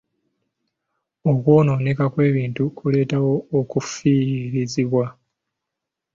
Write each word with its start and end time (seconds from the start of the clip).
Okwonooneka 1.31 2.03
kw'ebintu 2.13 2.63
kuleetawo 2.77 3.33
okufiirizibwa. 3.59 5.05